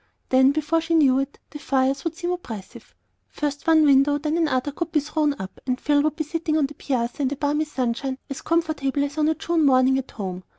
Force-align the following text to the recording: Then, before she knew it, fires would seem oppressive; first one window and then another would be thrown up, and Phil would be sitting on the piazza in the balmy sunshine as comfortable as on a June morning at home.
Then, 0.29 0.51
before 0.51 0.81
she 0.81 0.95
knew 0.95 1.19
it, 1.19 1.37
fires 1.59 2.03
would 2.03 2.15
seem 2.15 2.31
oppressive; 2.31 2.95
first 3.29 3.67
one 3.67 3.85
window 3.85 4.15
and 4.15 4.23
then 4.23 4.37
another 4.39 4.73
would 4.79 4.91
be 4.91 4.99
thrown 4.99 5.35
up, 5.37 5.61
and 5.67 5.79
Phil 5.79 6.01
would 6.01 6.15
be 6.15 6.23
sitting 6.23 6.57
on 6.57 6.65
the 6.65 6.73
piazza 6.73 7.21
in 7.21 7.27
the 7.27 7.35
balmy 7.35 7.65
sunshine 7.65 8.17
as 8.27 8.41
comfortable 8.41 9.03
as 9.03 9.19
on 9.19 9.29
a 9.29 9.35
June 9.35 9.63
morning 9.63 9.99
at 9.99 10.09
home. 10.09 10.41